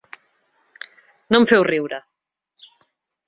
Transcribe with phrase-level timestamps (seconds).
[1.33, 1.99] No em feu riure.